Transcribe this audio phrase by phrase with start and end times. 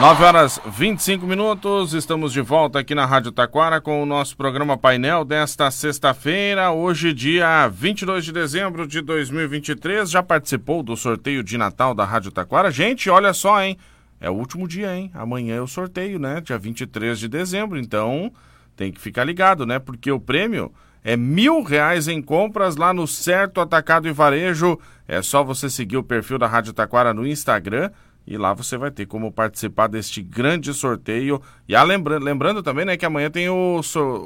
[0.00, 4.78] 9 horas 25 minutos, estamos de volta aqui na Rádio Taquara com o nosso programa
[4.78, 10.08] painel desta sexta-feira, hoje, dia 22 de dezembro de 2023.
[10.08, 12.70] Já participou do sorteio de Natal da Rádio Taquara?
[12.70, 13.76] Gente, olha só, hein?
[14.20, 15.10] É o último dia, hein?
[15.12, 16.40] Amanhã é o sorteio, né?
[16.42, 18.32] Dia 23 de dezembro, então
[18.76, 19.80] tem que ficar ligado, né?
[19.80, 20.72] Porque o prêmio
[21.02, 24.78] é mil reais em compras lá no Certo Atacado e Varejo.
[25.08, 27.90] É só você seguir o perfil da Rádio Taquara no Instagram
[28.28, 31.40] e lá você vai ter como participar deste grande sorteio.
[31.66, 33.80] E ah, lembra, lembrando também né, que amanhã tem o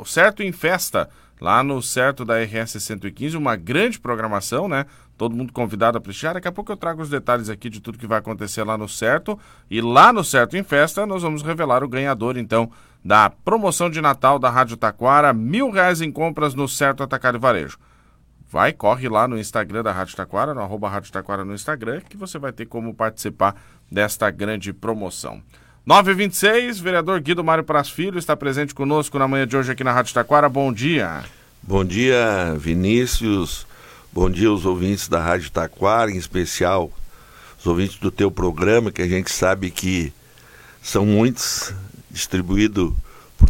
[0.04, 1.08] Certo em Festa,
[1.40, 4.86] lá no Certo da RS 115, uma grande programação, né?
[5.16, 6.34] Todo mundo convidado a prestigiar.
[6.34, 8.88] Daqui a pouco eu trago os detalhes aqui de tudo que vai acontecer lá no
[8.88, 9.38] Certo.
[9.70, 12.72] E lá no Certo em Festa nós vamos revelar o ganhador, então,
[13.04, 15.32] da promoção de Natal da Rádio Taquara.
[15.32, 17.78] Mil reais em compras no Certo Atacado e Varejo
[18.52, 22.18] vai, corre lá no Instagram da Rádio Taquara, no arroba Rádio Taquara no Instagram, que
[22.18, 23.56] você vai ter como participar
[23.90, 25.42] desta grande promoção.
[25.86, 29.90] 926, vereador Guido Mário Pras Filho está presente conosco na manhã de hoje aqui na
[29.90, 30.50] Rádio Taquara.
[30.50, 31.24] Bom dia.
[31.62, 33.66] Bom dia, Vinícius.
[34.12, 36.92] Bom dia aos ouvintes da Rádio Taquara, em especial
[37.58, 40.12] os ouvintes do teu programa, que a gente sabe que
[40.82, 41.74] são muitos,
[42.10, 42.94] distribuído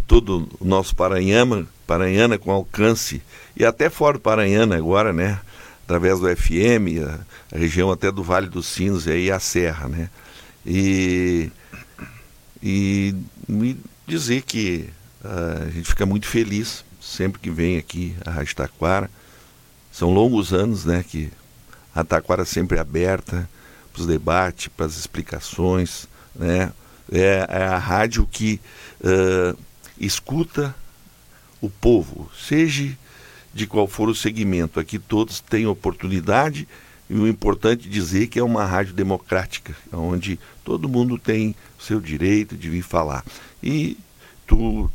[0.07, 3.23] todo o nosso Paranhama, Paranhana com alcance
[3.57, 5.41] e até fora do Paranhana agora, né?
[5.85, 9.89] Através do FM, a, a região até do Vale dos Sinos e aí a Serra,
[9.89, 10.09] né?
[10.65, 11.51] E,
[12.63, 13.15] e
[13.49, 14.89] me dizer que
[15.25, 19.11] uh, a gente fica muito feliz sempre que vem aqui a Rádio Taquara.
[19.91, 21.05] São longos anos, né?
[21.07, 21.31] Que
[21.95, 23.49] a Taquara sempre é aberta
[23.93, 26.73] para os debates, para as explicações, né?
[27.13, 28.59] É, é, a rádio que
[29.01, 29.59] uh,
[30.03, 30.75] escuta
[31.61, 32.97] o povo, seja
[33.55, 34.81] de qual for o segmento.
[34.81, 36.67] Aqui todos têm oportunidade
[37.09, 42.01] e o importante dizer que é uma rádio democrática, onde todo mundo tem o seu
[42.01, 43.25] direito de vir falar.
[43.63, 43.97] E
[44.47, 44.91] tu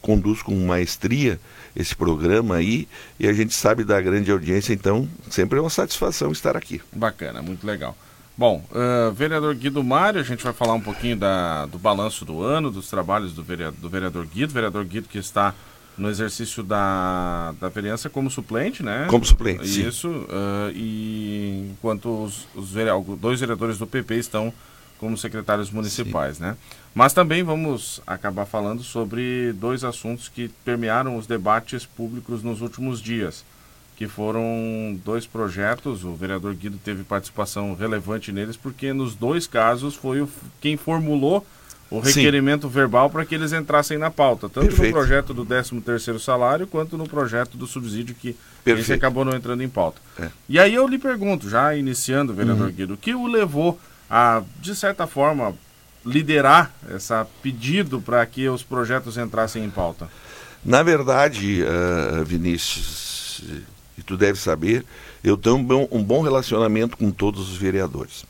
[0.00, 1.38] conduz com maestria
[1.76, 2.88] esse programa aí
[3.20, 6.80] e a gente sabe da grande audiência, então sempre é uma satisfação estar aqui.
[6.92, 7.96] Bacana, muito legal.
[8.42, 12.42] Bom, uh, vereador Guido Mário, a gente vai falar um pouquinho da, do balanço do
[12.42, 15.54] ano, dos trabalhos do vereador, do vereador Guido, vereador Guido que está
[15.96, 19.06] no exercício da, da vereança como suplente, né?
[19.08, 22.74] Como suplente, Isso, uh, e enquanto os, os
[23.20, 24.52] dois vereadores do PP estão
[24.98, 26.42] como secretários municipais, sim.
[26.42, 26.56] né?
[26.92, 33.00] Mas também vamos acabar falando sobre dois assuntos que permearam os debates públicos nos últimos
[33.00, 33.44] dias,
[34.02, 39.94] que foram dois projetos, o vereador Guido teve participação relevante neles, porque nos dois casos
[39.94, 40.28] foi o,
[40.60, 41.46] quem formulou
[41.88, 42.74] o requerimento Sim.
[42.74, 44.86] verbal para que eles entrassem na pauta, tanto Perfeito.
[44.88, 48.86] no projeto do 13º salário quanto no projeto do subsídio que Perfeito.
[48.86, 50.00] esse acabou não entrando em pauta.
[50.18, 50.30] É.
[50.48, 52.72] E aí eu lhe pergunto, já iniciando, vereador uhum.
[52.72, 53.78] Guido, o que o levou
[54.10, 55.54] a, de certa forma,
[56.04, 60.08] liderar esse pedido para que os projetos entrassem em pauta?
[60.64, 63.42] Na verdade, uh, Vinícius,
[63.96, 64.84] e tu deve saber,
[65.22, 65.56] eu tenho
[65.90, 68.24] um bom, relacionamento com todos os vereadores.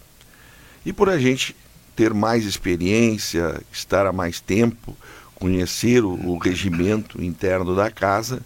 [0.84, 1.54] E por a gente
[1.94, 4.96] ter mais experiência, estar há mais tempo,
[5.34, 8.42] conhecer o, o regimento interno da casa,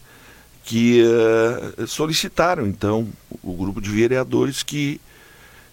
[0.65, 3.09] que uh, solicitaram então
[3.43, 5.01] o grupo de vereadores que,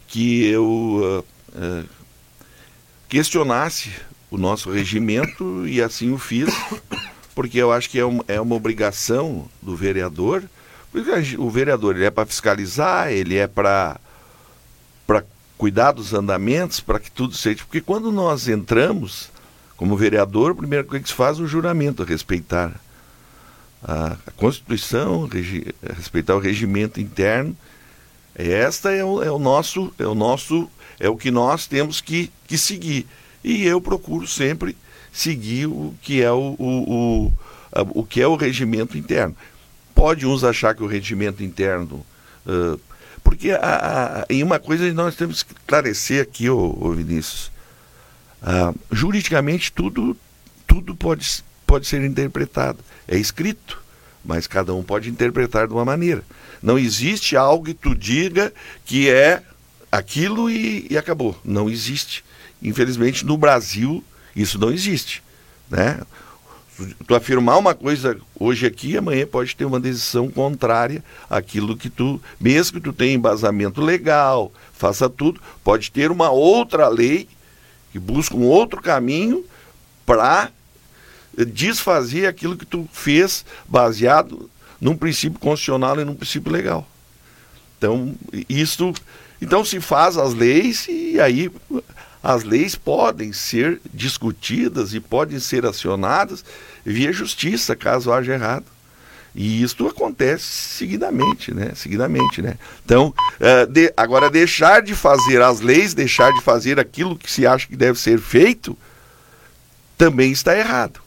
[0.07, 1.19] que eu uh,
[1.57, 1.89] uh,
[3.09, 3.91] questionasse
[4.29, 6.53] o nosso regimento e assim o fiz,
[7.33, 10.43] porque eu acho que é, um, é uma obrigação do vereador,
[11.37, 13.99] o vereador ele é para fiscalizar, ele é para
[15.57, 17.63] cuidar dos andamentos para que tudo seja.
[17.63, 19.29] Porque quando nós entramos
[19.77, 22.73] como vereador, a primeira coisa que se faz é o juramento, respeitar
[23.83, 25.65] a, Constituição, regi,
[25.95, 27.55] respeitar o regimento interno.
[28.35, 32.31] Esta é o, é o, nosso, é o nosso, é o que nós temos que,
[32.47, 33.05] que seguir.
[33.43, 34.75] E eu procuro sempre
[35.11, 37.33] seguir o que é o, o, o,
[38.01, 39.35] o que é o regimento interno.
[40.03, 42.05] Pode uns achar que o regimento interno
[42.45, 42.77] uh,
[43.23, 47.49] porque a, a, em uma coisa nós temos que esclarecer aqui, ô, ô Vinícius.
[48.41, 50.17] Ah, juridicamente tudo,
[50.67, 52.79] tudo pode, pode ser interpretado.
[53.07, 53.81] É escrito,
[54.25, 56.21] mas cada um pode interpretar de uma maneira.
[56.61, 58.51] Não existe algo que tu diga
[58.83, 59.41] que é
[59.89, 61.39] aquilo e, e acabou.
[61.45, 62.25] Não existe.
[62.61, 64.03] Infelizmente no Brasil
[64.35, 65.23] isso não existe.
[65.69, 65.97] Né?
[67.07, 72.21] Tu afirmar uma coisa hoje aqui, amanhã pode ter uma decisão contrária àquilo que tu,
[72.39, 77.27] mesmo que tu tenha embasamento legal, faça tudo, pode ter uma outra lei
[77.91, 79.45] que busca um outro caminho
[80.05, 80.51] para
[81.47, 84.49] desfazer aquilo que tu fez baseado
[84.79, 86.87] num princípio constitucional e num princípio legal.
[87.77, 88.15] Então,
[88.47, 88.93] isso,
[89.41, 91.51] então se faz as leis e aí
[92.23, 96.45] as leis podem ser discutidas e podem ser acionadas
[96.85, 98.65] via justiça, caso haja errado.
[99.35, 101.71] E isso acontece seguidamente, né?
[101.75, 102.55] Seguidamente, né?
[102.85, 107.45] Então, uh, de, agora deixar de fazer as leis, deixar de fazer aquilo que se
[107.45, 108.77] acha que deve ser feito,
[109.97, 111.02] também está errado.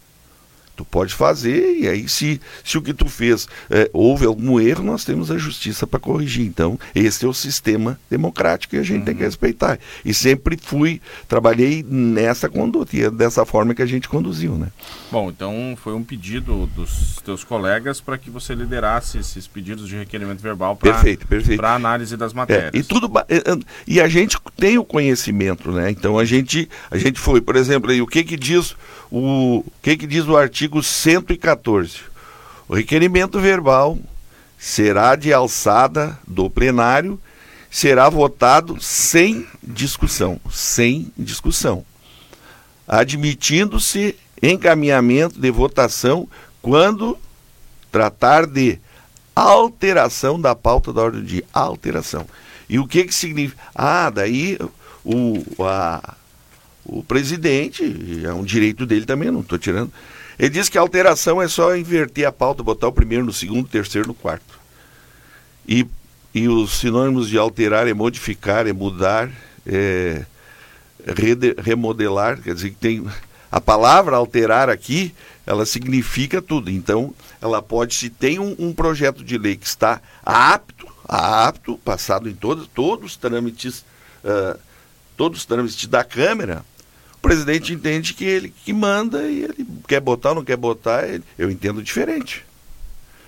[0.76, 4.84] Tu pode fazer, e aí se, se o que tu fez é, houve algum erro,
[4.84, 6.46] nós temos a justiça para corrigir.
[6.46, 9.04] Então, esse é o sistema democrático e a gente uhum.
[9.04, 9.28] tem que uhum.
[9.28, 9.78] respeitar.
[10.04, 14.68] E sempre fui, trabalhei nessa conduta, e é dessa forma que a gente conduziu, né?
[15.10, 19.96] Bom, então foi um pedido dos teus colegas para que você liderasse esses pedidos de
[19.96, 22.74] requerimento verbal para análise das matérias.
[22.74, 25.90] É, e tudo é, é, e a gente tem o conhecimento, né?
[25.90, 28.76] Então a gente a gente foi, por exemplo, aí, o que que diz
[29.10, 32.00] o, que que diz o artigo 114?
[32.68, 33.98] O requerimento verbal
[34.58, 37.20] será de alçada do plenário,
[37.70, 41.84] será votado sem discussão, sem discussão,
[42.88, 46.28] admitindo-se encaminhamento de votação
[46.60, 47.18] quando
[47.92, 48.78] tratar de
[49.34, 51.44] alteração da pauta da ordem dia.
[51.52, 52.26] Alteração.
[52.68, 53.60] E o que, que significa?
[53.74, 54.58] Ah, daí
[55.04, 56.14] o, a,
[56.88, 57.82] o presidente,
[58.24, 59.92] é um direito dele também, não estou tirando.
[60.38, 63.64] Ele diz que a alteração é só inverter a pauta, botar o primeiro no segundo,
[63.64, 64.58] o terceiro no quarto.
[65.66, 65.86] E,
[66.34, 69.30] e os sinônimos de alterar é modificar, é mudar,
[69.66, 70.24] é
[71.58, 73.06] remodelar, quer dizer que tem
[73.50, 75.14] a palavra alterar aqui,
[75.46, 76.70] ela significa tudo.
[76.70, 82.28] Então, ela pode, se tem um, um projeto de lei que está apto, apto, passado
[82.28, 83.84] em todos, todos os trâmites,
[84.24, 84.58] uh,
[85.16, 86.64] todos os trâmites da Câmara,
[87.26, 91.24] presidente entende que ele que manda e ele quer botar ou não quer botar, ele,
[91.36, 92.44] eu entendo diferente.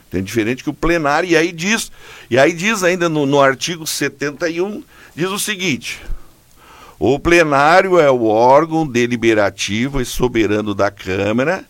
[0.09, 1.91] Entendo diferente que o plenário, e aí diz,
[2.31, 4.83] e aí diz ainda no, no artigo 71,
[5.15, 6.00] diz o seguinte,
[6.99, 11.65] o plenário é o órgão deliberativo e soberano da Câmara,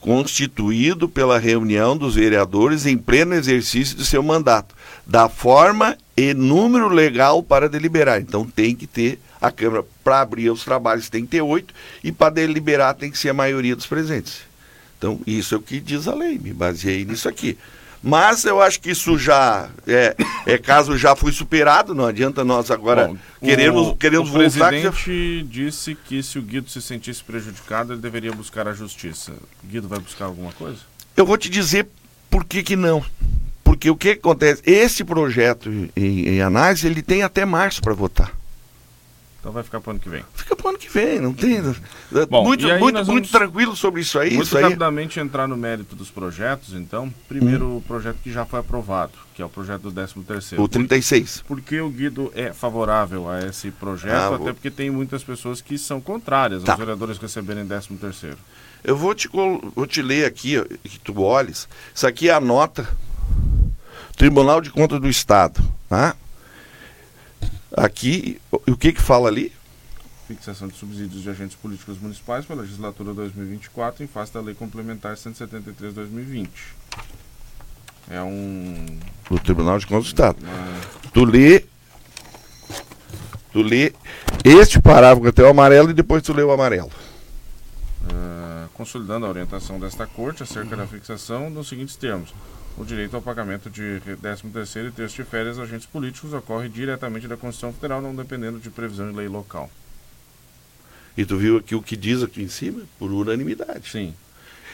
[0.00, 4.74] constituído pela reunião dos vereadores em pleno exercício de seu mandato,
[5.06, 8.20] da forma e número legal para deliberar.
[8.20, 11.72] Então tem que ter a Câmara para abrir os trabalhos tem que ter oito
[12.04, 14.42] e para deliberar tem que ser a maioria dos presentes.
[14.98, 16.38] Então isso é o que diz a lei.
[16.38, 17.56] Me baseei nisso aqui.
[18.02, 20.14] Mas eu acho que isso já é,
[20.44, 24.74] é caso já foi superado, não adianta nós agora Bom, queremos, o, queremos o voltar.
[24.74, 25.46] O presidente já...
[25.46, 29.32] disse que se o Guido se sentisse prejudicado, ele deveria buscar a justiça.
[29.64, 30.80] Guido vai buscar alguma coisa?
[31.16, 31.86] Eu vou te dizer
[32.30, 33.02] por que, que não.
[33.70, 34.60] Porque o que acontece?
[34.66, 38.32] Esse projeto em, em análise, ele tem até março para votar.
[39.38, 40.24] Então vai ficar para o ano que vem.
[40.34, 41.62] Fica para o ano que vem, não tem.
[42.28, 44.34] Bom, muito, muito, muito tranquilo sobre isso aí.
[44.34, 45.24] Muito isso rapidamente aí.
[45.24, 47.14] entrar no mérito dos projetos, então.
[47.28, 47.76] Primeiro hum.
[47.76, 50.64] o projeto que já foi aprovado, que é o projeto do 13 terceiro.
[50.64, 51.44] O 36.
[51.46, 54.12] Por que o Guido é favorável a esse projeto?
[54.12, 54.54] Ah, Até vou...
[54.54, 56.72] porque tem muitas pessoas que são contrárias tá.
[56.72, 58.36] aos vereadores receberem 13 terceiro.
[58.82, 61.68] Eu vou te, vou te ler aqui, que tu olhes.
[61.94, 62.88] Isso aqui é a nota
[64.20, 66.14] Tribunal de Contas do Estado, tá?
[67.74, 69.50] Aqui, o que que fala ali?
[70.28, 75.14] Fixação de subsídios de agentes políticos municipais pela legislatura 2024 em face da Lei Complementar
[75.16, 76.48] 173-2020.
[78.10, 78.84] É um.
[79.30, 80.36] O Tribunal de Contas do Estado.
[80.42, 81.10] Uma...
[81.14, 81.64] Tu lê.
[83.54, 83.94] Tu lê
[84.44, 86.90] este parágrafo até o amarelo e depois tu lê o amarelo.
[88.02, 92.34] Uh, consolidando a orientação desta Corte acerca da fixação nos seguintes termos
[92.76, 97.28] o direito ao pagamento de 13º e terço de férias aos agentes políticos ocorre diretamente
[97.28, 99.70] da Constituição Federal, não dependendo de previsão de lei local.
[101.16, 102.82] E tu viu aqui o que diz aqui em cima?
[102.98, 103.90] Por unanimidade.
[103.90, 104.14] Sim.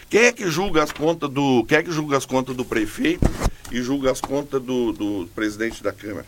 [0.09, 1.65] Quem é que julga as contas do.
[1.65, 3.27] Quem é que julga as contas do prefeito
[3.73, 6.27] e julga as contas do, do presidente da Câmara?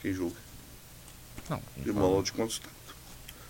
[0.00, 0.36] Quem julga?
[1.48, 1.60] Não.
[1.82, 2.74] Tribunal de Contas do Estado.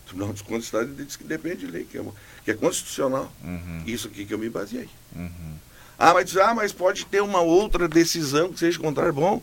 [0.04, 2.04] O Tribunal de Contas diz que depende de lei, que é,
[2.44, 3.32] que é constitucional.
[3.44, 3.84] Uhum.
[3.86, 4.88] Isso aqui que eu me baseei.
[5.14, 5.54] Uhum.
[6.02, 9.12] Ah, mas, ah, mas pode ter uma outra decisão que seja contrária.
[9.12, 9.42] Bom,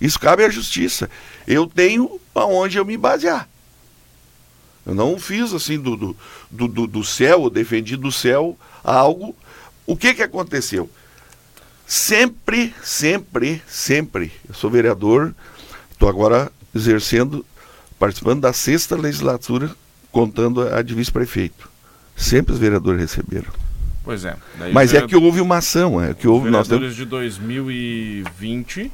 [0.00, 1.08] isso cabe à justiça.
[1.46, 3.48] Eu tenho aonde eu me basear.
[4.84, 6.16] Eu não fiz assim do, do,
[6.50, 9.36] do, do céu, defendi do céu algo.
[9.86, 10.90] O que, que aconteceu?
[11.86, 14.32] Sempre, sempre, sempre.
[14.48, 15.32] Eu sou vereador,
[15.92, 17.46] estou agora exercendo,
[18.00, 19.70] participando da sexta legislatura,
[20.10, 21.70] contando a de vice-prefeito.
[22.16, 23.63] Sempre os vereadores receberam.
[24.04, 24.36] Pois é.
[24.72, 26.50] Mas é que houve uma ação, é que houve.
[26.50, 28.92] Nós de 2020,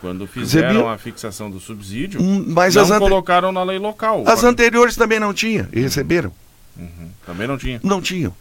[0.00, 2.98] quando fizeram a fixação do subsídio, hum, mas não ante...
[2.98, 4.24] colocaram na lei local.
[4.26, 6.32] As anteriores também não tinham e receberam.
[6.76, 7.08] Uhum.
[7.24, 7.80] Também não tinha.
[7.82, 8.34] Não tinham.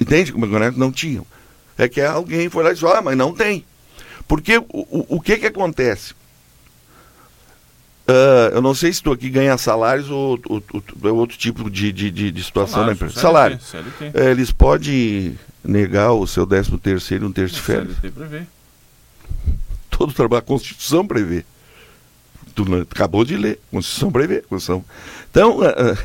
[0.00, 1.26] Entende como é que não tinham?
[1.76, 3.64] É que alguém foi lá e disse, ah, mas não tem.
[4.26, 6.14] Porque o, o, o que que acontece?
[8.08, 11.70] Uh, eu não sei se tu aqui ganha salários ou, ou, ou, ou outro tipo
[11.70, 13.20] de, de, de, de situação na empresa.
[13.20, 13.60] Salário.
[13.60, 14.10] CLT.
[14.14, 17.96] É, eles podem negar o seu 13 terceiro e um terço de férias.
[17.98, 18.42] CLT prevê.
[19.90, 21.44] Todo trabalho, a Constituição prevê.
[22.54, 24.40] Tu acabou de ler, Constituição prevê.
[24.42, 24.84] Constituição.
[25.30, 25.98] Então, uh,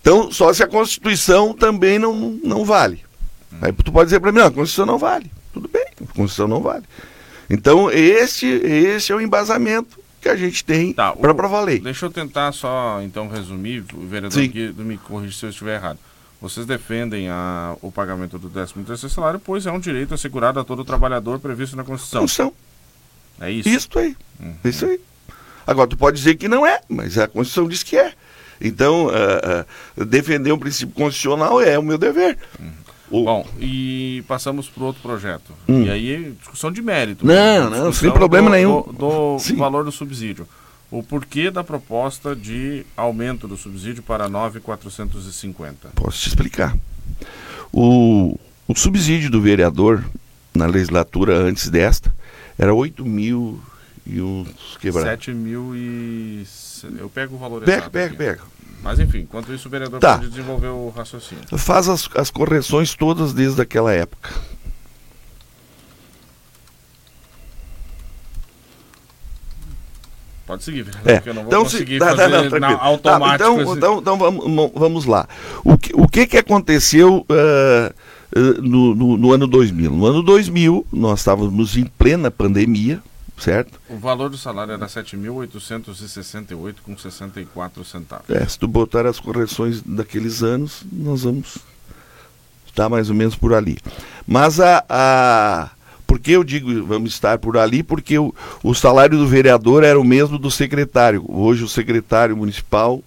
[0.00, 3.04] então, só se a Constituição também não, não vale.
[3.52, 3.58] Hum.
[3.62, 5.30] Aí tu pode dizer para mim, não, a Constituição não vale.
[5.52, 6.84] Tudo bem, a Constituição não vale.
[7.50, 11.80] Então, esse, esse é o embasamento que a gente tem tá, para lei.
[11.80, 15.98] Deixa eu tentar só, então, resumir, o vereador aqui me corrija se eu estiver errado.
[16.40, 20.84] Vocês defendem a, o pagamento do 13º salário, pois é um direito assegurado a todo
[20.84, 22.20] trabalhador previsto na Constituição.
[22.20, 22.52] Constituição.
[23.40, 23.68] É isso?
[23.68, 24.16] Isso aí.
[24.38, 24.54] Uhum.
[24.64, 25.00] Isso aí.
[25.66, 28.12] Agora, tu pode dizer que não é, mas a Constituição diz que é.
[28.60, 32.38] Então, uh, uh, defender um princípio constitucional é o meu dever.
[32.58, 32.70] Uhum.
[33.10, 33.24] O...
[33.24, 35.52] Bom, e passamos para outro projeto.
[35.68, 35.82] Hum.
[35.82, 37.26] E aí, discussão de mérito.
[37.26, 38.82] Não, não, sem problema do, nenhum.
[38.82, 40.46] Do, do valor do subsídio.
[40.90, 45.90] O porquê da proposta de aumento do subsídio para 9,450?
[45.94, 46.76] Posso te explicar.
[47.72, 50.04] O, o subsídio do vereador
[50.54, 52.12] na legislatura antes desta
[52.58, 53.60] era 8 mil
[54.06, 55.10] e uns quebrados.
[55.10, 56.44] 7 mil e.
[56.98, 57.88] Eu pego o valor pega.
[57.88, 58.42] Pega, pega, pega.
[58.82, 60.16] Mas enfim, enquanto isso o vereador tá.
[60.16, 61.44] pode desenvolver o raciocínio.
[61.58, 64.30] Faz as, as correções todas desde aquela época.
[70.50, 71.14] Pode seguir, é.
[71.14, 73.38] porque eu não vou então, conseguir se, tá, fazer não, não, na, automático.
[73.38, 75.28] Tá, então, então, então, vamos, vamos lá.
[75.62, 77.94] O que, o que, que aconteceu uh,
[78.36, 79.92] uh, no, no, no ano 2000?
[79.92, 83.00] No ano 2000, nós estávamos em plena pandemia,
[83.40, 83.80] certo?
[83.88, 88.30] O valor do salário era 7.868 com 64 centavos.
[88.30, 91.58] É, se tu botar as correções daqueles anos, nós vamos
[92.66, 93.78] estar mais ou menos por ali.
[94.26, 95.70] Mas a, a
[96.06, 97.82] por que eu digo vamos estar por ali?
[97.82, 101.24] Porque o, o salário do vereador era o mesmo do secretário.
[101.28, 103.02] Hoje o secretário municipal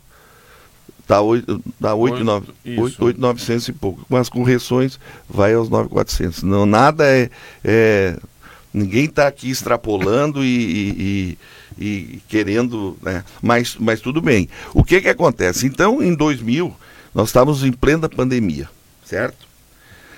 [1.01, 4.03] está 8,900 e pouco.
[4.07, 4.97] Com as correções
[5.29, 6.43] vai aos 9,400.
[6.43, 7.29] Não, nada é,
[7.63, 8.17] é
[8.73, 11.37] Ninguém está aqui extrapolando e,
[11.77, 13.23] e, e, querendo, né?
[13.41, 14.49] mas, mas tudo bem.
[14.73, 15.67] O que que acontece?
[15.67, 16.75] Então, em 2000,
[17.13, 18.67] nós estávamos em plena pandemia,
[19.05, 19.47] certo?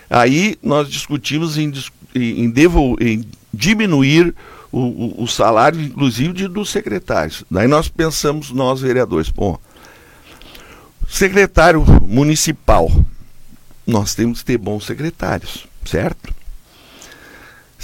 [0.10, 1.74] Aí nós discutimos em,
[2.14, 4.34] em, devol, em diminuir
[4.72, 7.44] o, o, o, salário, inclusive, de, dos secretários.
[7.50, 9.58] Daí nós pensamos, nós vereadores, bom,
[11.10, 12.92] secretário municipal,
[13.86, 16.35] nós temos que ter bons secretários, certo?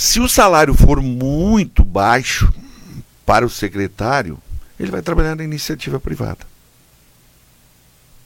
[0.02, 2.52] Se o salário for muito baixo
[3.24, 4.40] para o secretário,
[4.80, 6.40] ele vai trabalhar na iniciativa privada.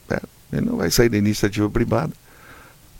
[0.08, 0.18] É,
[0.54, 2.14] ele não vai sair da iniciativa privada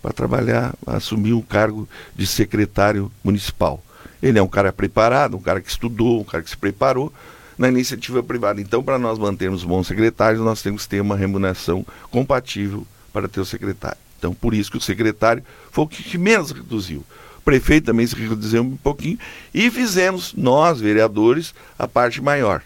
[0.03, 3.83] para trabalhar, assumir um cargo de secretário municipal.
[4.23, 7.11] Ele é um cara preparado, um cara que estudou, um cara que se preparou
[7.57, 8.61] na iniciativa privada.
[8.61, 13.41] Então, para nós mantermos bons secretários, nós temos que ter uma remuneração compatível para ter
[13.41, 13.97] o secretário.
[14.19, 15.43] Então, por isso que o secretário
[15.73, 17.03] foi o que menos reduziu
[17.47, 19.17] prefeito também se reduziu um pouquinho,
[19.55, 22.61] e fizemos, nós, vereadores, a parte maior.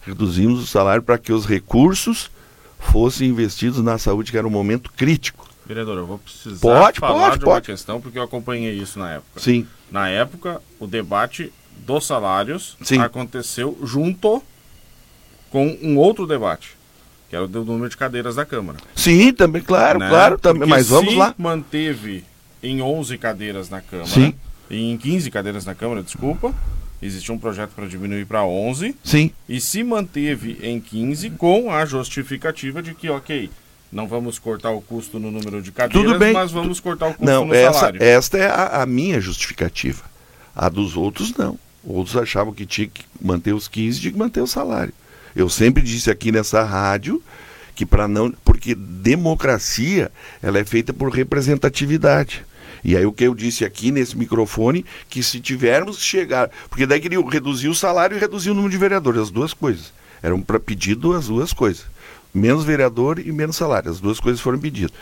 [0.00, 2.30] Reduzimos o salário para que os recursos
[2.78, 5.46] fossem investidos na saúde, que era um momento crítico.
[5.66, 7.66] Vereador, eu vou precisar pode, falar pode, de uma pode.
[7.66, 9.38] questão, porque eu acompanhei isso na época.
[9.38, 9.66] Sim.
[9.90, 11.52] Na época, o debate
[11.86, 13.00] dos salários Sim.
[13.00, 14.42] aconteceu junto
[15.50, 16.74] com um outro debate,
[17.28, 18.78] que era o do número de cadeiras da Câmara.
[18.96, 20.08] Sim, também, claro, né?
[20.08, 21.34] claro, também, mas vamos lá.
[21.36, 22.24] manteve
[22.62, 24.08] em 11 cadeiras na Câmara.
[24.08, 24.34] Sim.
[24.70, 26.54] Em 15 cadeiras na Câmara, desculpa.
[27.02, 28.94] Existia um projeto para diminuir para 11.
[29.02, 29.30] Sim.
[29.48, 33.50] E se manteve em 15 com a justificativa de que, ok,
[33.90, 37.46] não vamos cortar o custo no número de cadeiras, mas vamos cortar o custo não,
[37.46, 38.02] no essa, salário.
[38.02, 40.04] Esta é a, a, minha justificativa.
[40.54, 41.58] A dos outros, não.
[41.82, 44.92] Outros achavam que tinha que manter os 15, tinha que manter o salário.
[45.34, 47.22] Eu sempre disse aqui nessa rádio
[47.74, 48.30] que para não.
[48.44, 50.12] Porque democracia
[50.42, 52.44] ela é feita por representatividade.
[52.84, 56.50] E aí o que eu disse aqui nesse microfone, que se tivermos que chegar.
[56.68, 59.92] Porque daí queria reduzir o salário e reduzir o número de vereadores, as duas coisas.
[60.22, 61.84] Eram para pedido as duas coisas.
[62.32, 63.90] Menos vereador e menos salário.
[63.90, 64.92] As duas coisas foram pedidas.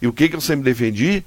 [0.00, 1.24] E o que, que eu sempre defendi?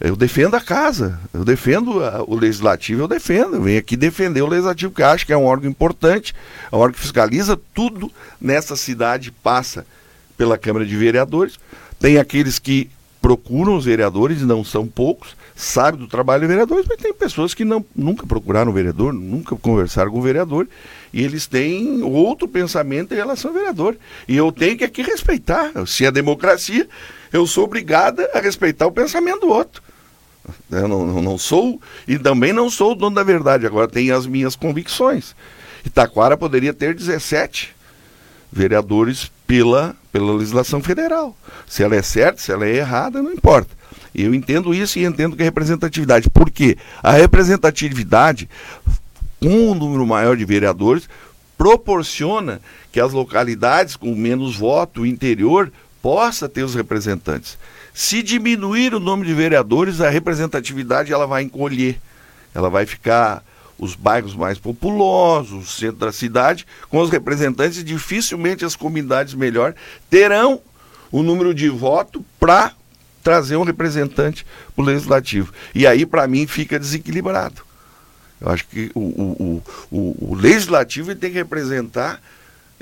[0.00, 3.54] Eu defendo a casa, eu defendo a, o legislativo, eu defendo.
[3.54, 6.34] Eu venho aqui defender o legislativo, que acho que é um órgão importante,
[6.70, 8.10] é um órgão que fiscaliza tudo
[8.40, 9.86] nessa cidade, passa
[10.36, 11.58] pela Câmara de Vereadores.
[11.98, 12.90] Tem aqueles que
[13.24, 17.64] procuram os vereadores, não são poucos, sabem do trabalho dos vereadores, mas tem pessoas que
[17.64, 20.68] não, nunca procuraram o vereador, nunca conversaram com o vereador,
[21.10, 23.96] e eles têm outro pensamento em relação ao vereador.
[24.28, 25.72] E eu tenho que aqui respeitar.
[25.86, 26.86] Se é democracia,
[27.32, 29.82] eu sou obrigada a respeitar o pensamento do outro.
[30.70, 34.14] Eu não, não, não sou, e também não sou o dono da verdade, agora tenho
[34.14, 35.34] as minhas convicções.
[35.82, 37.74] Itaquara poderia ter 17
[38.52, 41.36] vereadores pela, pela legislação federal.
[41.66, 43.70] Se ela é certa, se ela é errada, não importa.
[44.14, 46.30] Eu entendo isso e entendo que é representatividade.
[46.30, 46.78] Por quê?
[47.02, 48.48] A representatividade,
[49.40, 51.08] com um número maior de vereadores,
[51.58, 52.60] proporciona
[52.92, 57.58] que as localidades com menos voto, o interior, possa ter os representantes.
[57.92, 61.98] Se diminuir o número de vereadores, a representatividade ela vai encolher.
[62.54, 63.42] Ela vai ficar
[63.78, 69.74] os bairros mais populosos, o centro da cidade, com os representantes, dificilmente as comunidades melhor
[70.08, 70.60] terão
[71.10, 72.72] o número de voto para
[73.22, 75.52] trazer um representante para o legislativo.
[75.74, 77.62] E aí, para mim, fica desequilibrado.
[78.40, 82.20] Eu acho que o, o, o, o legislativo tem que representar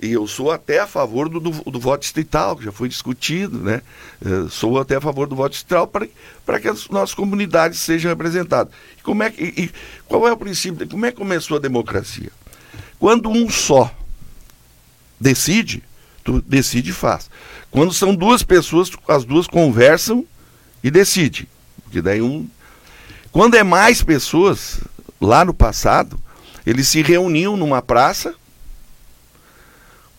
[0.02, 3.56] e eu sou até a favor do, do, do, voto distrital, que já foi discutido,
[3.58, 3.80] né?
[4.20, 8.72] Eu sou até a favor do voto distrital para que as nossas comunidades sejam representadas.
[8.98, 9.70] E como é que, e,
[10.04, 10.88] qual é o princípio?
[10.88, 12.32] Como é que começou a democracia?
[12.98, 13.94] Quando um só
[15.20, 15.84] decide,
[16.24, 17.30] tu decide e faz.
[17.70, 20.26] Quando são duas pessoas, as duas conversam
[20.82, 21.46] e decidem.
[21.84, 22.48] Porque daí um.
[23.30, 24.80] Quando é mais pessoas,
[25.20, 26.18] lá no passado,
[26.66, 28.34] eles se reuniam numa praça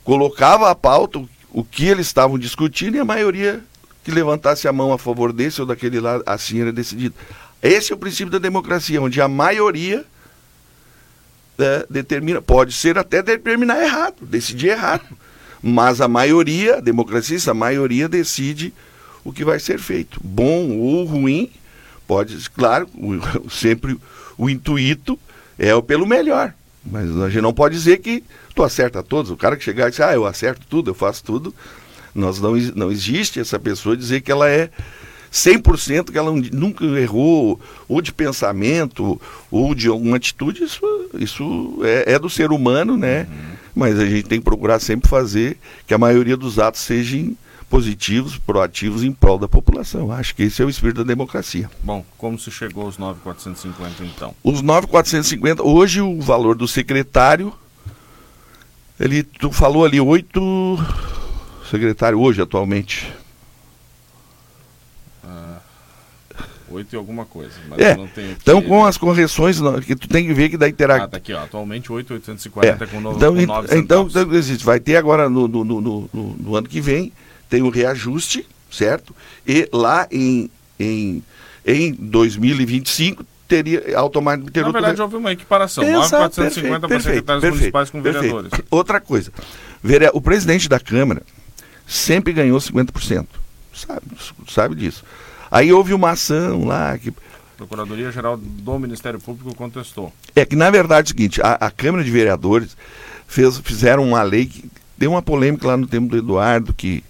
[0.03, 3.63] colocava a pauta, o que eles estavam discutindo, e a maioria
[4.03, 7.15] que levantasse a mão a favor desse ou daquele lado, assim era decidido.
[7.61, 10.05] Esse é o princípio da democracia, onde a maioria
[11.57, 15.05] é, determina, pode ser até determinar errado, decidir errado,
[15.61, 18.73] mas a maioria, a democracia, a maioria decide
[19.23, 21.49] o que vai ser feito, bom ou ruim,
[22.05, 22.89] pode, claro,
[23.49, 23.97] sempre
[24.37, 25.17] o intuito
[25.57, 26.53] é o pelo melhor,
[26.85, 28.23] mas a gente não pode dizer que
[28.53, 29.31] tu acerta todos.
[29.31, 31.53] O cara que chegar e dizer, ah, eu acerto tudo, eu faço tudo.
[32.13, 34.69] Nós não, não existe essa pessoa dizer que ela é
[35.31, 40.79] 100% que ela nunca errou, ou de pensamento, ou de alguma atitude, isso,
[41.17, 43.21] isso é, é do ser humano, né?
[43.21, 43.55] Uhum.
[43.75, 47.35] Mas a gente tem que procurar sempre fazer que a maioria dos atos sejam
[47.73, 50.11] positivos, proativos em prol da população.
[50.11, 51.71] Acho que esse é o espírito da democracia.
[51.81, 54.35] Bom, como se chegou aos 9,450 então?
[54.43, 57.51] Os 9,450, hoje o valor do secretário
[58.99, 60.77] ele, tu falou ali oito
[61.67, 63.11] secretário hoje, atualmente.
[65.23, 65.57] Ah,
[66.69, 67.53] oito e alguma coisa.
[67.79, 67.97] é,
[68.39, 71.05] então com as correções, que tu tem que ver que da interação.
[71.05, 71.41] Ah, tá aqui, ó.
[71.41, 72.87] Atualmente 8,840 é.
[72.87, 73.41] com, no, então, com
[73.73, 74.63] então, então, existe.
[74.63, 77.11] Vai ter agora no, no, no, no ano que vem,
[77.53, 79.15] tem o reajuste, certo?
[79.47, 81.23] E lá em, em,
[81.63, 85.83] em 2025 teria automaticamente Na verdade, houve uma equiparação.
[85.83, 88.49] 9,450 para secretários perfeito, municipais com vereadores.
[88.49, 88.67] Perfeito.
[88.71, 89.31] Outra coisa,
[90.13, 91.21] o presidente da Câmara
[91.85, 93.27] sempre ganhou 50%.
[93.71, 94.01] Sabe,
[94.49, 95.03] sabe disso.
[95.51, 97.13] Aí houve uma ação lá que.
[97.55, 100.11] Procuradoria-Geral do Ministério Público contestou.
[100.35, 102.75] É que, na verdade, é o seguinte, a, a Câmara de Vereadores
[103.27, 107.03] fez, fizeram uma lei que deu uma polêmica lá no tempo do Eduardo, que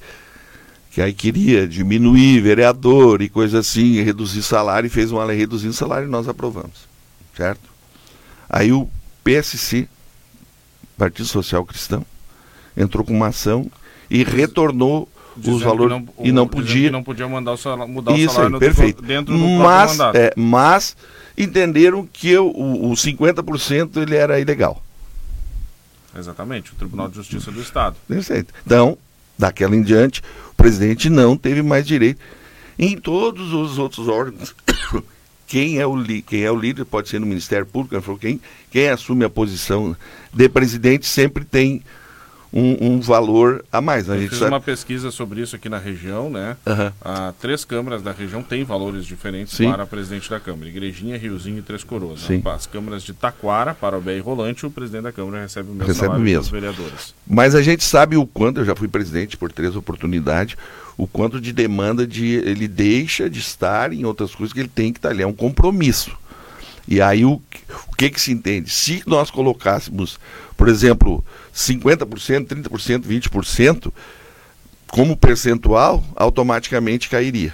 [0.93, 5.73] que aí queria diminuir vereador e coisa assim, reduzir salário, e fez uma lei reduzindo
[5.73, 6.87] salário e nós aprovamos.
[7.35, 7.67] Certo?
[8.47, 8.87] Aí o
[9.23, 9.87] PSC,
[10.95, 12.05] Partido Social Cristão,
[12.77, 13.65] entrou com uma ação
[14.07, 18.11] e retornou Dizendo os valores não, e não podia não podia mandar o salário, mudar
[18.11, 19.01] isso o salário aí, perfeito.
[19.01, 20.15] dentro do mas, mandato.
[20.15, 20.95] É, mas
[21.35, 24.79] entenderam que o, o 50% ele era ilegal.
[26.15, 27.95] Exatamente, o Tribunal de Justiça do Estado.
[28.07, 28.53] Perfeito.
[28.63, 28.95] Então,
[29.37, 30.21] daquela em diante,
[30.53, 32.19] o presidente não teve mais direito.
[32.77, 34.55] Em todos os outros órgãos,
[35.45, 38.39] quem é o, quem é o líder pode ser no Ministério Público, quem,
[38.71, 39.95] quem assume a posição
[40.33, 41.83] de presidente sempre tem
[42.53, 44.07] um, um, valor a mais.
[44.07, 44.15] Né?
[44.15, 44.51] A gente fiz sabe...
[44.51, 46.55] uma pesquisa sobre isso aqui na região, né?
[46.65, 46.91] Uhum.
[47.01, 49.71] Ah, três câmaras da região têm valores diferentes Sim.
[49.71, 50.69] para presidente da Câmara.
[50.69, 52.21] Igrejinha, Riozinho e Três Coroas.
[52.21, 52.41] Sim.
[52.45, 55.73] As câmaras de Taquara, para o Bé e Rolante, o presidente da Câmara recebe o
[55.73, 56.51] mesmo recebe mesmo.
[56.51, 57.15] vereadores.
[57.27, 60.55] Mas a gente sabe o quanto, eu já fui presidente por três oportunidades,
[60.95, 64.93] o quanto de demanda de ele deixa de estar em outras coisas que ele tem
[64.93, 65.23] que estar ali.
[65.23, 66.15] É um compromisso.
[66.87, 67.41] E aí o,
[67.87, 68.69] o que, que se entende?
[68.69, 70.19] Se nós colocássemos,
[70.57, 73.91] por exemplo, 50%, 30%, 20%,
[74.87, 77.53] como percentual, automaticamente cairia.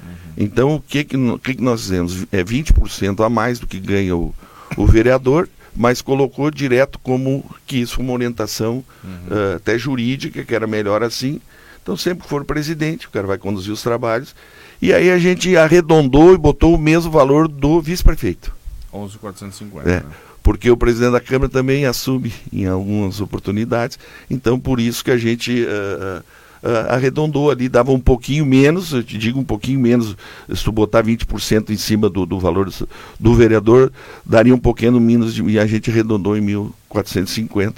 [0.00, 0.32] Uhum.
[0.36, 2.24] Então, o que, que, o que, que nós fizemos?
[2.30, 4.34] É 20% a mais do que ganha o,
[4.76, 9.10] o vereador, mas colocou direto como que isso foi uma orientação uhum.
[9.10, 11.40] uh, até jurídica, que era melhor assim.
[11.82, 14.34] Então, sempre que for presidente, o cara vai conduzir os trabalhos.
[14.80, 18.57] E aí a gente arredondou e botou o mesmo valor do vice-prefeito.
[18.92, 19.88] 11,450.
[19.88, 20.00] É.
[20.00, 20.02] Né?
[20.48, 23.98] porque o presidente da Câmara também assume em algumas oportunidades.
[24.30, 26.24] Então, por isso que a gente uh,
[26.66, 30.16] uh, arredondou ali, dava um pouquinho menos, eu te digo um pouquinho menos,
[30.48, 32.88] se tu botar 20% em cima do, do valor do,
[33.20, 33.92] do, vereador,
[34.24, 36.40] daria um pouquinho menos de, e a gente arredondou em
[36.90, 37.74] 1.450.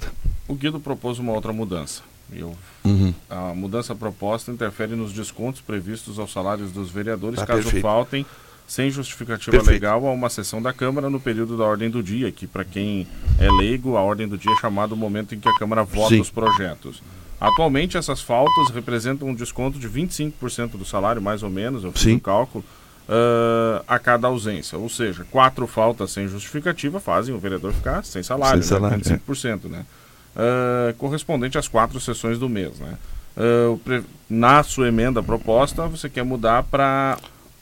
[0.47, 2.03] O Guido propôs uma outra mudança.
[2.33, 3.13] Eu, uhum.
[3.29, 7.83] A mudança proposta interfere nos descontos previstos aos salários dos vereadores tá, caso perfeito.
[7.83, 8.25] faltem
[8.71, 9.69] sem justificativa perfeito.
[9.69, 13.05] legal a uma sessão da Câmara no período da ordem do dia, que para quem
[13.37, 16.15] é leigo, a ordem do dia é chamado o momento em que a Câmara vota
[16.15, 16.21] Sim.
[16.21, 17.03] os projetos.
[17.37, 22.05] Atualmente, essas faltas representam um desconto de 25% do salário, mais ou menos, eu fiz
[22.05, 22.63] o um cálculo,
[23.09, 24.77] uh, a cada ausência.
[24.77, 29.19] Ou seja, quatro faltas sem justificativa fazem o vereador ficar sem salário, sem salário né?
[29.27, 29.67] 25%, é.
[29.67, 29.85] né?
[30.33, 32.97] Uh, correspondente às quatro sessões do mês, né?
[33.35, 37.17] Uh, na sua emenda proposta, você quer mudar para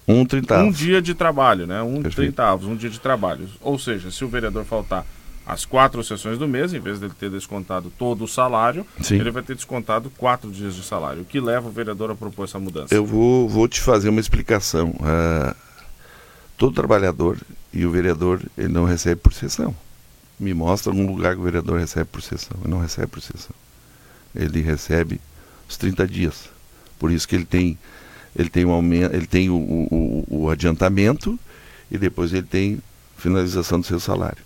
[0.10, 0.26] um,
[0.64, 1.82] um dia de trabalho, né?
[1.82, 3.48] Um trinta um dia de trabalho.
[3.62, 5.06] Ou seja, se o vereador faltar
[5.46, 9.16] as quatro sessões do mês, em vez de ele ter descontado todo o salário, Sim.
[9.16, 11.24] ele vai ter descontado quatro dias de salário.
[11.24, 12.94] O que leva o vereador a propor essa mudança?
[12.94, 14.90] Eu vou, vou te fazer uma explicação.
[14.90, 15.56] Uh,
[16.56, 17.38] todo trabalhador
[17.74, 19.76] e o vereador, ele não recebe por sessão.
[20.40, 22.58] Me mostra algum lugar que o vereador recebe por sessão.
[22.62, 23.56] Ele não recebe por sessão.
[24.36, 25.20] Ele recebe
[25.68, 26.50] os 30 dias.
[27.00, 27.78] Por isso que ele tem,
[28.40, 31.38] ele tem, um aumento, ele tem o, o, o adiantamento
[31.92, 32.80] e depois ele tem
[33.18, 34.42] finalização do seu salário.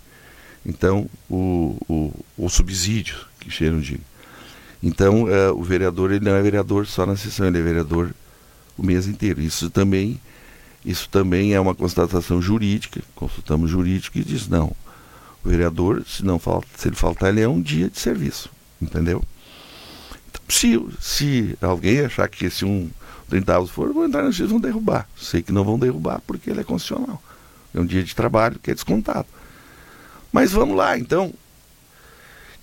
[0.66, 4.00] Então, o, o, o subsídio, que cheiram de.
[4.82, 8.12] Então, é, o vereador ele não é vereador só na sessão, ele é vereador
[8.76, 9.40] o mês inteiro.
[9.40, 10.20] Isso também,
[10.84, 14.74] isso também é uma constatação jurídica, consultamos jurídico e diz, não,
[15.44, 18.50] o vereador, se, não falta, se ele faltar, ele é um dia de serviço,
[18.82, 19.22] entendeu?
[20.28, 22.90] Então, se, se alguém achar que esse um
[23.42, 25.08] 30 for, vão entrar na justiça vão derrubar.
[25.20, 27.20] Sei que não vão derrubar porque ele é constitucional.
[27.74, 29.26] É um dia de trabalho que é descontado.
[30.32, 31.32] Mas vamos lá, então.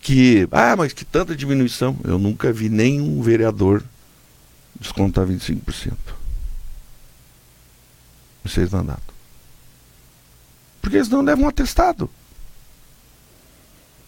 [0.02, 1.98] Que, ah, mas que tanta diminuição.
[2.06, 3.84] Eu nunca vi nenhum vereador
[4.80, 5.94] descontar 25%.
[8.46, 9.14] Em seis mandatos.
[10.82, 12.10] Porque eles não levam um atestado.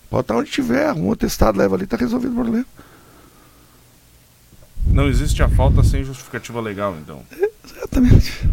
[0.10, 2.65] Pode estar onde tiver, um atestado leva ali, está resolvido o problema.
[4.88, 7.22] Não existe a falta sem justificativa legal, então.
[7.65, 8.48] exatamente.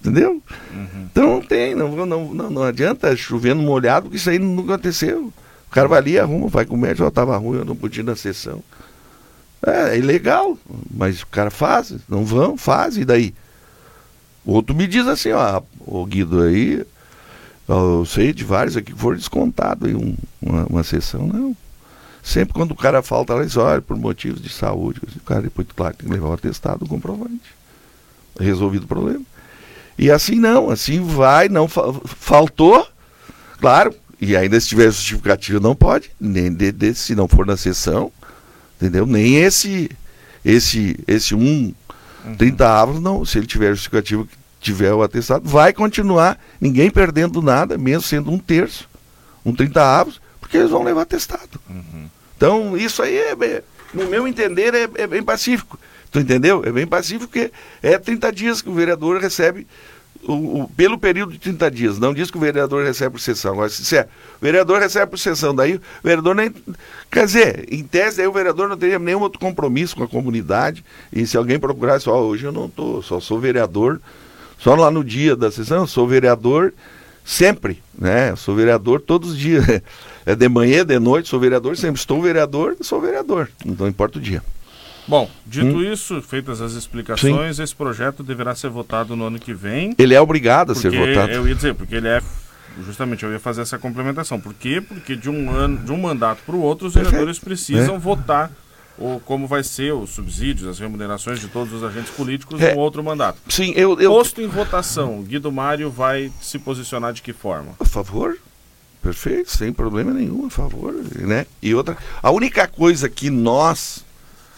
[0.00, 0.42] Entendeu?
[0.72, 1.06] Uhum.
[1.10, 5.32] Então não tem, não, não, não, não adianta chovendo molhado, porque isso aí não aconteceu.
[5.68, 8.04] O cara vai ali, arruma, vai com o médico, estava ruim, eu não podia ir
[8.04, 8.62] na sessão.
[9.66, 10.56] É, é ilegal,
[10.94, 13.34] mas o cara faz, não vão, faz, e daí?
[14.44, 16.86] O outro me diz assim, ó, o Guido aí,
[17.68, 21.56] eu sei de vários aqui que foram descontados em um, uma, uma sessão, não.
[22.26, 25.68] Sempre quando o cara falta, ela diz, olha, por motivos de saúde, o cara depois,
[25.76, 27.54] claro, tem que levar o atestado, o comprovante.
[28.36, 29.22] Resolvido o problema.
[29.96, 32.84] E assim não, assim vai, não fa faltou,
[33.60, 37.56] claro, e ainda se tiver justificativo não pode, nem de, de, se não for na
[37.56, 38.10] sessão,
[38.74, 39.06] entendeu?
[39.06, 39.88] Nem esse
[40.44, 41.72] esse esse um
[42.24, 42.36] uhum.
[42.36, 44.28] 30 avos não, se ele tiver justificativo,
[44.60, 48.88] tiver o atestado, vai continuar, ninguém perdendo nada, mesmo sendo um terço,
[49.44, 51.60] um 30 avos, porque eles vão levar atestado.
[51.70, 52.15] Uhum.
[52.36, 53.62] Então, isso aí é,
[53.94, 55.78] no meu entender é, é bem pacífico.
[56.10, 56.62] Tu entendeu?
[56.64, 57.50] É bem pacífico porque
[57.82, 59.66] é 30 dias que o vereador recebe
[60.26, 61.98] o, o, pelo período de 30 dias.
[61.98, 63.52] Não diz que o vereador recebe por sessão.
[63.52, 66.54] Agora, se é, o vereador recebe por sessão, daí o vereador nem.
[67.10, 70.84] Quer dizer, em tese, aí o vereador não teria nenhum outro compromisso com a comunidade.
[71.12, 74.00] E se alguém procurasse, ó, hoje eu não estou, só sou vereador,
[74.58, 76.72] só lá no dia da sessão, eu sou vereador
[77.24, 78.30] sempre, né?
[78.30, 79.64] Eu sou vereador todos os dias.
[80.26, 83.48] É de manhã, de noite, sou vereador, sempre estou vereador, sou vereador.
[83.64, 84.42] Não importa o dia.
[85.06, 85.92] Bom, dito hum.
[85.92, 87.62] isso, feitas as explicações, Sim.
[87.62, 89.94] esse projeto deverá ser votado no ano que vem.
[89.96, 91.30] Ele é obrigado a ser votado.
[91.30, 92.20] Eu ia dizer, porque ele é.
[92.84, 94.38] Justamente, eu ia fazer essa complementação.
[94.40, 94.82] Por quê?
[94.86, 97.98] Porque de um, ano, de um mandato para o outro, os vereadores precisam é.
[97.98, 98.50] votar
[98.98, 102.74] o, como vai ser os subsídios, as remunerações de todos os agentes políticos é.
[102.74, 103.38] no outro mandato.
[103.48, 104.10] Sim, eu, eu...
[104.10, 107.72] Posto em votação, Guido Mário vai se posicionar de que forma?
[107.78, 108.36] A favor.
[109.06, 111.46] Perfeito, sem problema nenhum, a favor, né?
[111.62, 114.04] E outra, a única coisa que nós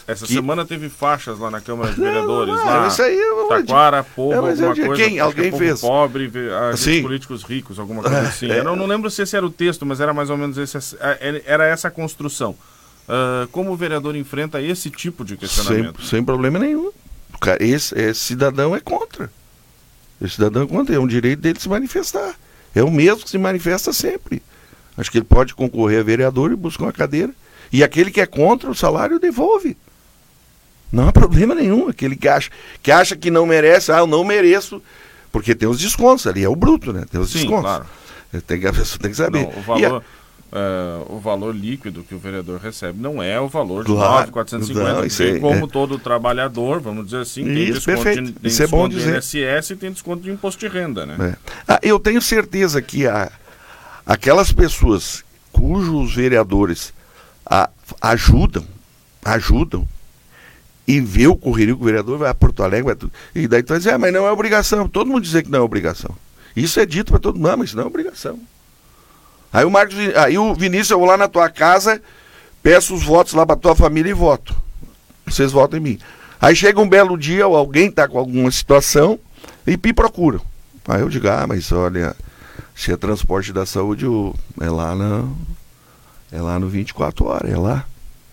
[0.07, 0.33] essa que...
[0.33, 2.87] semana teve faixas lá na Câmara de Vereadores, não, não, lá.
[2.87, 4.95] Isso aí eu Taquara, povo, é, alguma coisa.
[4.95, 5.19] Quem?
[5.19, 5.81] Alguém fez?
[5.81, 6.31] Pobre,
[6.73, 8.49] assim, políticos ricos, alguma coisa assim.
[8.49, 10.57] É, eu não, não, lembro se esse era o texto, mas era mais ou menos
[10.57, 12.55] esse, é, era essa construção.
[13.07, 15.99] Uh, como o vereador enfrenta esse tipo de questionamento?
[16.01, 16.91] Sem, sem problema nenhum.
[17.59, 19.31] Esse, esse cidadão é contra.
[20.19, 20.95] Esse cidadão é contra.
[20.95, 22.33] É um direito dele se manifestar.
[22.75, 24.41] É o mesmo que se manifesta sempre.
[24.97, 27.33] Acho que ele pode concorrer a vereador e buscar uma cadeira.
[27.71, 29.77] E aquele que é contra o salário devolve.
[30.91, 31.87] Não há problema nenhum.
[31.87, 32.49] Aquele que acha
[32.81, 34.81] que, acha que não merece, ah, eu não mereço,
[35.31, 37.05] porque tem os descontos ali, é o bruto, né?
[37.09, 37.63] Tem os Sim, descontos.
[37.63, 37.85] Claro.
[38.45, 39.43] Tem, a pessoa tem que saber.
[39.43, 40.03] Não, o valor.
[40.51, 44.93] Uh, o valor líquido que o vereador recebe não é o valor de claro, 9,450,
[44.93, 45.67] não, porque aí, como é.
[45.67, 48.21] todo trabalhador, vamos dizer assim, tem isso, desconto, perfeito.
[48.23, 49.15] de, tem isso é bom dizer.
[49.15, 51.37] INSS e tem desconto de imposto de renda, né?
[51.37, 51.53] É.
[51.67, 53.31] Ah, eu tenho certeza que a,
[54.03, 56.93] aquelas pessoas cujos vereadores
[57.45, 57.69] a,
[58.01, 58.65] ajudam
[59.23, 59.87] ajudam
[60.87, 63.13] e vê o correrio que o vereador vai a Porto Alegre, vai tudo.
[63.35, 64.89] e daí tu vai dizer, ah, mas não é obrigação.
[64.89, 66.15] Todo mundo dizer que não é obrigação.
[66.55, 68.39] Isso é dito para todo mundo, não, mas isso não é obrigação.
[69.51, 72.01] Aí o Marcos, aí o Vinícius, eu vou lá na tua casa,
[72.61, 74.55] peço os votos lá para tua família e voto.
[75.25, 75.99] Vocês votam em mim.
[76.39, 79.19] Aí chega um belo dia, alguém está com alguma situação
[79.67, 80.41] e me procuram.
[80.87, 82.15] Aí eu digo, ah, mas olha,
[82.75, 84.05] se é transporte da saúde,
[84.61, 85.37] é lá no,
[86.31, 87.85] é lá no 24 horas, é lá.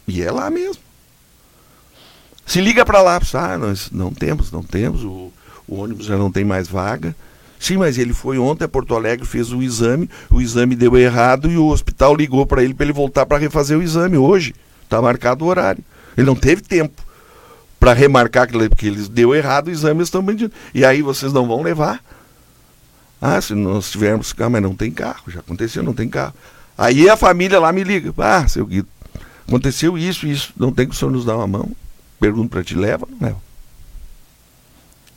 [0.07, 0.83] E é lá mesmo.
[2.47, 5.33] Se liga para lá, ah, nós não temos, não temos, o,
[5.67, 7.15] o ônibus já não tem mais vaga.
[7.59, 11.51] Sim, mas ele foi ontem a Porto Alegre, fez o exame, o exame deu errado
[11.51, 14.55] e o hospital ligou para ele para ele voltar para refazer o exame hoje.
[14.83, 15.83] Está marcado o horário.
[16.17, 17.03] Ele não teve tempo
[17.79, 20.53] para remarcar porque eles deu errado o exame, eles estão pedindo.
[20.75, 22.03] E aí vocês não vão levar?
[23.21, 26.35] Ah, se nós tivermos carro, mas não tem carro, já aconteceu, não tem carro.
[26.77, 28.89] Aí a família lá me liga, ah, seu Guido,
[29.49, 31.71] aconteceu isso, isso, não tem que o senhor nos dar uma mão?
[32.21, 33.46] Pergunto para ti, leva não leva?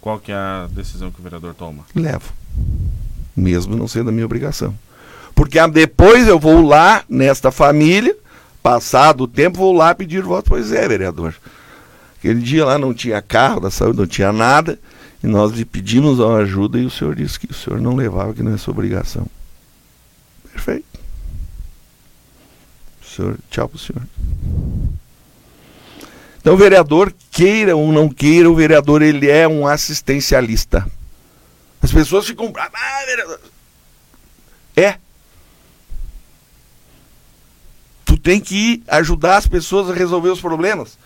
[0.02, 1.84] Qual que é a decisão que o vereador toma?
[1.94, 2.34] Levo.
[3.36, 4.74] Mesmo não sendo a minha obrigação.
[5.36, 8.16] Porque depois eu vou lá nesta família,
[8.62, 10.50] passado o tempo, vou lá pedir voto.
[10.50, 11.36] Pois é, vereador.
[12.18, 14.78] Aquele dia lá não tinha carro da saúde, não tinha nada.
[15.24, 18.34] E nós lhe pedimos uma ajuda e o senhor disse que o senhor não levava,
[18.34, 19.28] que não é sua obrigação.
[20.52, 20.86] Perfeito.
[23.06, 24.04] Senhor, tchau para o senhor.
[26.50, 30.84] Então, o vereador, queira ou não queira, o vereador ele é um assistencialista.
[31.80, 33.40] As pessoas ficam Ah, vereador.
[34.76, 34.96] É.
[38.04, 40.98] Tu tem que ajudar as pessoas a resolver os problemas.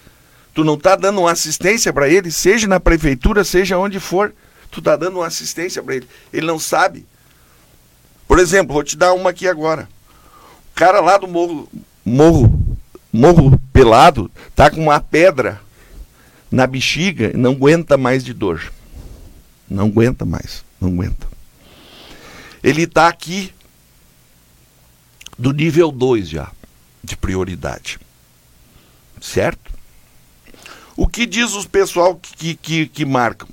[0.53, 4.34] Tu não está dando uma assistência para ele, seja na prefeitura, seja onde for.
[4.71, 6.08] Tu está dando uma assistência para ele.
[6.32, 7.06] Ele não sabe.
[8.29, 9.89] Por exemplo, vou te dar uma aqui agora.
[10.71, 11.67] O cara lá do morro,
[12.06, 12.77] morro,
[13.12, 15.59] morro pelado, tá com uma pedra
[16.51, 18.71] na bexiga e não aguenta mais de dor.
[19.67, 21.27] Não aguenta mais, não aguenta.
[22.63, 23.51] Ele está aqui
[25.38, 26.51] do nível 2 já,
[27.03, 27.99] de prioridade.
[29.19, 29.73] Certo?
[30.95, 33.49] O que diz os pessoal que, que, que marcam?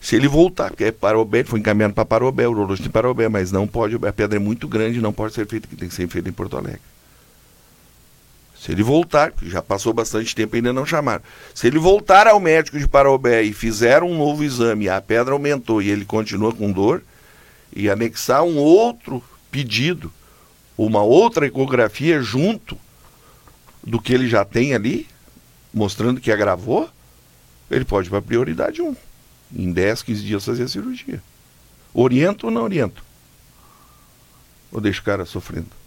[0.00, 3.52] Se ele voltar, porque é Parobé, foi encaminhado para Parobé, o urologista de Parobé, mas
[3.52, 6.08] não pode, a pedra é muito grande, não pode ser feita, que tem que ser
[6.08, 6.80] feita em Porto Alegre.
[8.62, 11.20] Se ele voltar, já passou bastante tempo ainda não chamaram.
[11.52, 15.82] Se ele voltar ao médico de Parobé e fizer um novo exame, a pedra aumentou
[15.82, 17.02] e ele continua com dor,
[17.74, 19.20] e anexar um outro
[19.50, 20.12] pedido,
[20.78, 22.78] uma outra ecografia junto
[23.82, 25.08] do que ele já tem ali,
[25.74, 26.88] mostrando que agravou,
[27.68, 28.94] ele pode ir para prioridade 1.
[29.56, 31.20] Em 10, 15 dias fazer a cirurgia.
[31.92, 33.02] Oriento ou não oriento?
[34.70, 35.81] Ou deixa o cara sofrendo?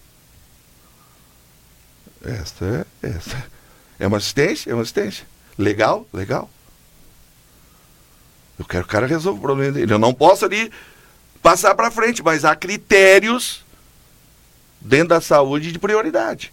[2.26, 3.46] Esta é, esta
[4.00, 5.26] é uma assistência, é uma assistência.
[5.58, 6.50] Legal, legal.
[8.58, 9.94] Eu quero que o cara resolva o problema dele.
[9.94, 10.72] Eu não posso ali
[11.42, 13.64] passar para frente, mas há critérios
[14.82, 16.52] dentro da saúde de prioridade.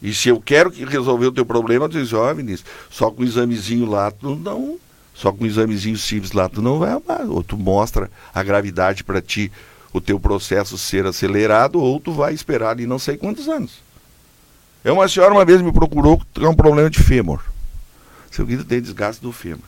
[0.00, 3.10] E se eu quero que resolver o teu problema, eu digo, ó, oh, Vinícius, só
[3.10, 4.78] com o examezinho lá tu não.
[5.12, 7.26] Só com o examezinho simples lá tu não vai amar.
[7.28, 9.50] Ou tu mostra a gravidade para ti,
[9.92, 13.80] o teu processo ser acelerado, ou tu vai esperar ali não sei quantos anos.
[14.84, 17.42] É uma senhora uma vez me procurou com um problema de fêmur.
[18.30, 19.64] Seu Guido tem desgaste do fêmur.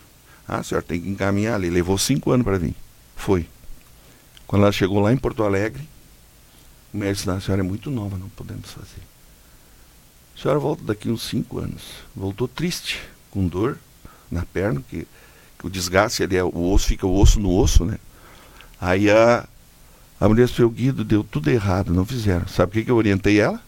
[0.46, 1.70] Ah, a senhora tem que encaminhar ali.
[1.70, 2.74] Levou cinco anos para vir.
[3.16, 3.46] Foi.
[4.46, 5.88] Quando ela chegou lá em Porto Alegre,
[6.92, 9.02] o médico disse, a senhora é muito nova, não podemos fazer.
[10.36, 11.82] A senhora volta daqui uns cinco anos.
[12.14, 13.78] Voltou triste, com dor
[14.30, 15.06] na perna, que,
[15.58, 17.98] que o desgaste ali é o osso, fica o osso no osso, né?
[18.80, 19.46] Aí a,
[20.20, 22.46] a mulher disse, Guido, deu tudo errado, não fizeram.
[22.46, 23.58] Sabe o que, que eu orientei ela?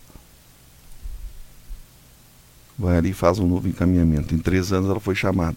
[2.79, 4.35] Vai ali e faz um novo encaminhamento.
[4.35, 5.57] Em três anos ela foi chamada.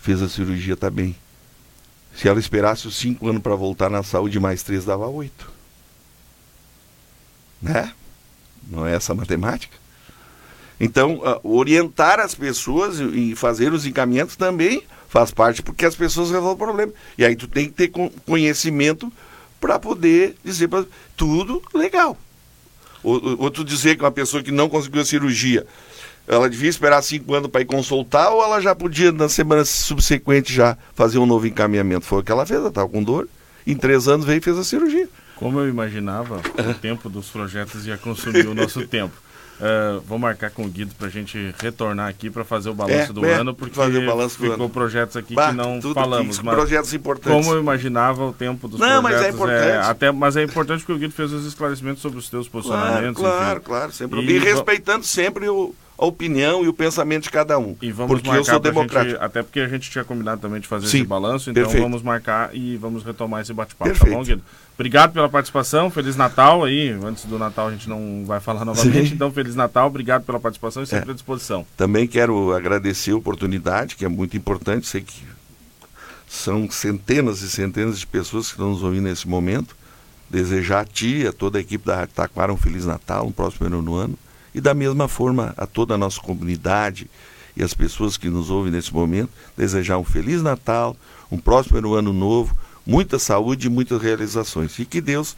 [0.00, 1.14] Fez a cirurgia, tá bem.
[2.12, 5.48] Se ela esperasse os cinco anos para voltar na saúde, mais três dava oito.
[7.62, 7.92] Né?
[8.68, 9.76] Não é essa a matemática?
[10.80, 16.30] Então, uh, orientar as pessoas e fazer os encaminhamentos também faz parte, porque as pessoas
[16.30, 16.92] resolvem o problema.
[17.16, 17.92] E aí tu tem que ter
[18.26, 19.12] conhecimento
[19.60, 20.84] para poder dizer pra,
[21.16, 22.16] tudo legal.
[23.02, 25.66] Ou, ou tu dizer que uma pessoa que não conseguiu a cirurgia,
[26.26, 30.52] ela devia esperar cinco anos para ir consultar ou ela já podia, na semana subsequente,
[30.52, 32.04] já fazer um novo encaminhamento?
[32.04, 33.28] Foi o que ela fez, ela estava com dor.
[33.66, 35.08] Em três anos veio e fez a cirurgia.
[35.36, 39.14] Como eu imaginava, o tempo dos projetos ia consumir o nosso tempo.
[39.60, 43.10] Uh, vou marcar com o Guido para a gente retornar aqui para fazer o balanço
[43.10, 44.68] É, do é, ano, porque fazer o balanço ficou ano.
[44.68, 46.38] projetos aqui Bah, que não falamos.
[46.38, 47.44] que- mas projetos importantes.
[47.44, 49.34] como eu imaginava o tempo dos Não, mas é projetos.
[49.34, 49.86] importante.
[49.90, 53.20] até, mas é importante porque o Guido fez os esclarecimentos sobre os teus Claro, posicionamentos.
[53.20, 53.60] claro, enfim.
[53.66, 53.92] claro.
[53.92, 54.20] Sempre.
[54.20, 57.74] E E, respeitando sempre o- a opinião e o pensamento de cada um.
[57.82, 59.14] E vamos porque eu sou democrático.
[59.16, 61.82] gente- até porque a gente tinha combinado também de fazer Sim, esse balanço, então perfeito.
[61.82, 64.40] vamos marcar e vamos retomar esse bate-papo, tá bom, Guido?
[64.78, 66.90] Obrigado pela participação, Feliz Natal aí.
[66.90, 69.14] Antes do Natal a gente não vai falar novamente, Sim.
[69.16, 71.10] então Feliz Natal, obrigado pela participação e sempre É.
[71.10, 71.66] à disposição.
[71.76, 74.86] Também quero agradecer a oportunidade, que é muito importante.
[74.86, 75.20] Sei que
[76.28, 79.76] são centenas e centenas de pessoas que estão nos ouvindo nesse momento.
[80.30, 83.32] Desejar a ti e a toda a equipe da Rádio Taquara um Feliz Natal, um
[83.32, 84.16] próximo ano no ano.
[84.54, 87.10] E da mesma forma a toda a nossa comunidade
[87.56, 90.94] e as pessoas que nos ouvem nesse momento, desejar um Feliz Natal,
[91.32, 92.56] um próximo ano novo,
[92.88, 94.78] muita saúde e muitas realizações.
[94.78, 95.36] E que Deus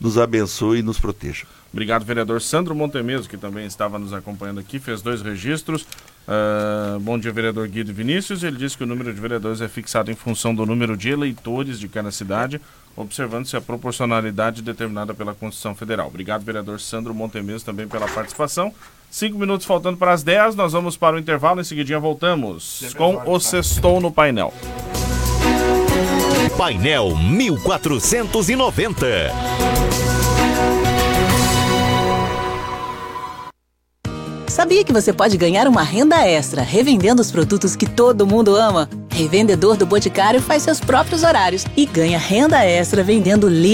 [0.00, 1.44] nos abençoe e nos proteja.
[1.72, 5.86] Obrigado, vereador Sandro Montemeso, que também estava nos acompanhando aqui, fez dois registros.
[6.26, 8.42] Ah, bom dia, vereador Guido Vinícius.
[8.42, 11.78] Ele disse que o número de vereadores é fixado em função do número de eleitores
[11.78, 12.60] de cada cidade,
[12.96, 16.08] observando-se a proporcionalidade determinada pela Constituição Federal.
[16.08, 18.74] Obrigado, vereador Sandro Montemeso, também pela participação.
[19.10, 23.22] Cinco minutos faltando para as 10, nós vamos para o intervalo, em seguidinha voltamos com
[23.30, 24.52] o Sextou no Painel.
[26.50, 29.06] Painel 1490.
[34.48, 38.86] Sabia que você pode ganhar uma renda extra revendendo os produtos que todo mundo ama?
[39.08, 43.70] Revendedor do Boticário faz seus próprios horários e ganha renda extra vendendo Lili